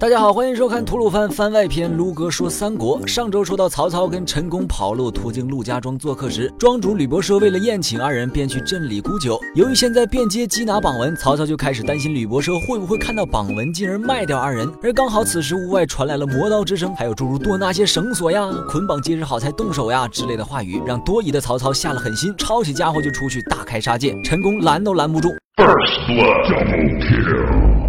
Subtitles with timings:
[0.00, 1.94] 大家好，欢迎收看吐鲁番番外篇。
[1.94, 3.06] 卢哥说三国。
[3.06, 9.38] 上周说到曹操跟陈宫跑路，途经陆家庄做客时，庄主吕伯奢为了宴请二人，便去镇里沽酒。
[9.54, 14.66] 由于现在便街缉拿榜文，曹操就开始担心吕伯奢会不会看到榜文，进而卖掉二人。
[14.82, 24.18] 而刚好此时屋外传来了磨刀之声，还有诸如多拿些绳索呀、捆绑结实好才动手呀之类的话语，让多疑的曹操下了狠心，抄起家伙就出去大开杀戒。
[24.24, 25.28] 陈宫拦都拦不住。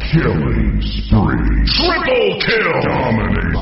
[0.00, 3.54] Killing spree, triple kill, dominate,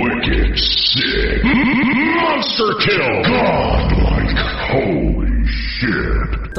[0.00, 3.83] wicked sick, monster kill, shit.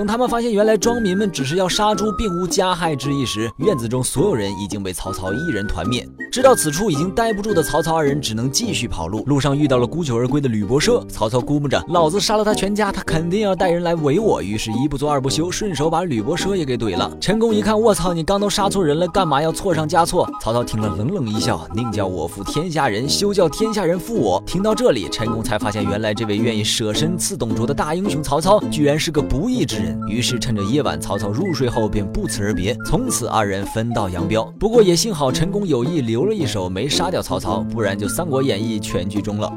[0.06, 6.08] 等他们发现原来庄民们只是要杀猪，并无加害之意时，院子中所有人已经被曹操一人团灭。
[6.32, 9.24] 知道此处已经待不住的曹操二人只能继续跑路。
[9.26, 17.12] 路上遇到了沽酒而归的吕伯奢，曹操估摸着老子杀了他全家，他肯定要带人来围我，于是一不做二不休，顺手把吕伯奢也给怼了。
[17.20, 20.30] 陈宫一看，我操，你刚都杀错人了，干嘛要错上加错？
[20.40, 24.44] 曹操听了冷冷一笑，宁叫我负天下人，休叫天下人负我。
[24.46, 29.95] 听到这里，陈宫才发现原来这位愿意舍身刺董卓的大英雄曹操，居然是个不义之人。
[30.08, 34.44] 于是趁着夜晚，曹操入睡后便不辞而别，从此二人分道扬镳。
[34.60, 39.52] 不过也幸好陈宫有意留了一手，没杀掉曹操，不然就《三国演义》全剧终了。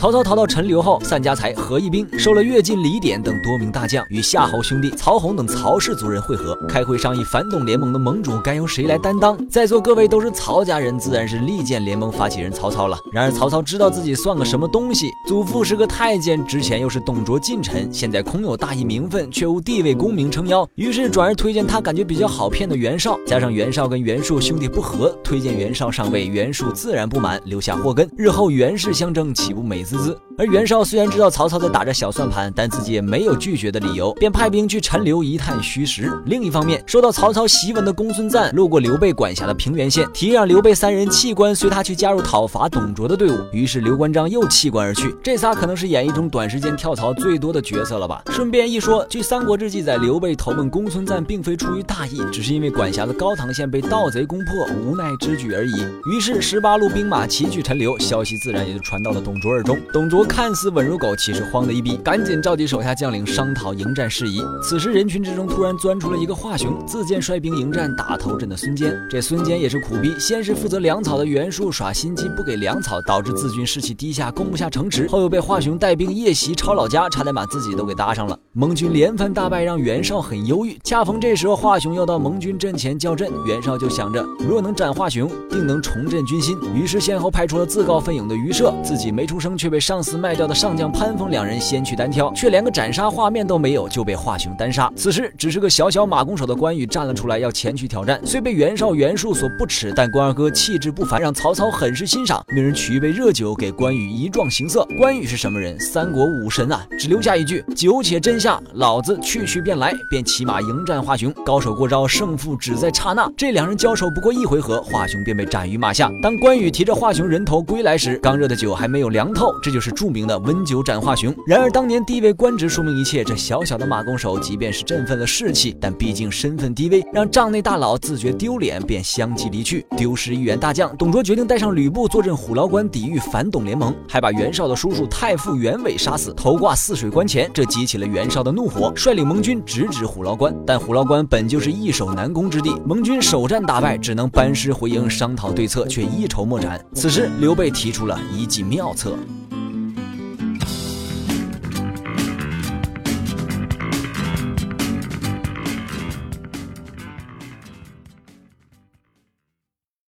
[0.00, 9.36] 曹操逃到陈留后，散家财，何一兵收了乐进、李典等多名大将，与夏侯兄弟、曹洪等曹氏族人会合，开会商议反董联盟的盟主该由谁来担当。
[9.46, 12.96] 在座各位都是曹家人，自然是力荐联盟发起人曹操了。
[13.12, 23.20] 然而曹操知道自己算个什么东西，祖父是个太监，之前又是董卓近臣，现在空有大义名分，却无地位功名撑腰，于是转而推荐他感觉比较好骗的袁绍。
[23.26, 30.20] 加上袁绍跟袁术兄弟不和，推荐袁绍上位，袁术自然不满，留下祸根，日后袁氏相争岂不美滋滋？
[30.38, 36.10] 而袁绍虽然知道曹操在打着小算盘，但自己也没有拒绝的理由，便派兵去陈留一探虚实。
[36.26, 43.38] 另一方面，受到曹操檄文的公孙瓒路过刘备管辖的平原县，提议让刘备三人弃官随他去加入讨伐董卓的队伍。
[43.52, 45.14] 于是刘关张又弃官而去。
[45.22, 48.22] 这仨可能是演义中短时间跳槽最多的角色了吧？
[48.30, 55.84] 顺便一说，据《三国志》记载，刘备投奔公孙瓒并非出于大义，只是因为管辖的高唐县被盗贼攻破，无奈之举而已。
[56.10, 59.78] 于是十八路兵马齐聚陈留，消息自然也就传到了董卓耳中。
[59.92, 64.42] 董卓看似稳如狗，其实慌得一逼，赶紧召集手下将领商讨迎战事宜。
[64.62, 68.96] 此时人群之中突然钻出了一个华雄，自荐率兵迎战打头阵的孙坚。
[69.10, 75.06] 这孙坚也是苦逼，先是负责粮草的袁术耍心机不给粮草，导致自军士气低下，攻不下城池。
[75.08, 78.38] 后又被华雄带兵夜袭抄老家，差点把自己都给搭上了。
[78.52, 80.78] 盟军连番大败，让袁绍很忧郁。
[80.84, 86.58] 恰逢这时候，华雄要到盟军阵前叫阵，袁绍就想着，若能斩华雄，定能重振军心。
[86.74, 94.92] 于是先后派出了自告奋勇的于赦，自己没出声却被上司卖掉的上将潘峰两人先去单挑，却连个斩杀画面都没有，就被华雄单杀。
[94.96, 98.20] 此时只是个小小马弓手的关羽站了出来，要前去挑战。
[98.26, 104.86] 虽被袁绍、袁术所不齿，但关二哥气质不凡，让曹操很是欣赏，命人取一杯热酒给关羽一壮行色。
[104.98, 105.78] 关羽是什么人？
[105.78, 106.84] 三国武神啊！
[106.98, 109.94] 只留下一句：酒且斟下，老子去去便来。
[110.10, 113.30] 便骑马迎战华雄，高手过招，胜负只在刹那。
[113.36, 116.10] 这两人交手不过一回合，华雄便被斩于马下。
[116.22, 121.34] 当关羽提着华雄人头归来时，刚热的酒还没有凉透，这就是著名的温酒斩华雄。
[121.46, 130.94] 然而当年地位官职说明一切，这小小的马弓手，即便是振奋了士气，但毕竟身份低微，让帐内大佬自觉丢脸，便相继离去，丢失一员大将。
[130.96, 140.54] 董卓决定带上吕布坐镇虎牢关，抵御反董联盟，还把袁绍的叔叔太傅袁伟杀死，头挂泗水关前，这激起了袁绍的怒火，率领盟军直指虎牢关。
[140.66, 146.84] 但虎牢关本就是易守难攻之地，盟军首战大败，只能班师回营商讨对策，却一筹莫展。
[146.94, 149.16] 此时刘备提出了一计妙策。